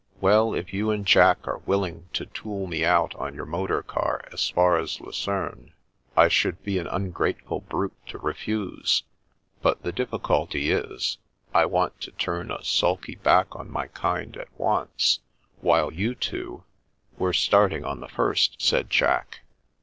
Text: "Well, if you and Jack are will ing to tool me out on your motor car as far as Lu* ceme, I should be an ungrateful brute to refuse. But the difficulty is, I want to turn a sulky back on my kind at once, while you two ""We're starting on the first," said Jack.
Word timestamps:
"Well, 0.19 0.55
if 0.55 0.73
you 0.73 0.89
and 0.89 1.05
Jack 1.05 1.47
are 1.47 1.59
will 1.67 1.83
ing 1.85 2.09
to 2.13 2.25
tool 2.25 2.65
me 2.65 2.83
out 2.83 3.13
on 3.17 3.35
your 3.35 3.45
motor 3.45 3.83
car 3.83 4.23
as 4.33 4.49
far 4.49 4.79
as 4.79 4.99
Lu* 4.99 5.11
ceme, 5.11 5.73
I 6.17 6.27
should 6.27 6.63
be 6.63 6.79
an 6.79 6.87
ungrateful 6.87 7.59
brute 7.59 7.95
to 8.07 8.17
refuse. 8.17 9.03
But 9.61 9.83
the 9.83 9.91
difficulty 9.91 10.71
is, 10.71 11.19
I 11.53 11.67
want 11.67 12.01
to 12.01 12.09
turn 12.13 12.49
a 12.49 12.63
sulky 12.63 13.13
back 13.17 13.55
on 13.55 13.69
my 13.69 13.89
kind 13.89 14.35
at 14.37 14.49
once, 14.59 15.19
while 15.59 15.93
you 15.93 16.15
two 16.15 16.63
""We're 17.19 17.31
starting 17.33 17.85
on 17.85 17.99
the 17.99 18.09
first," 18.09 18.59
said 18.59 18.89
Jack. 18.89 19.41